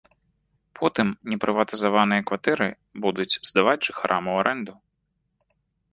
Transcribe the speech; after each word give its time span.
Потым 0.79 1.07
непрыватызаваныя 1.33 2.25
кватэры 2.31 2.69
будуць 3.07 3.31
здаваць 3.51 3.79
жыхарам 3.91 4.23
у 4.37 4.39
арэнду. 4.41 4.73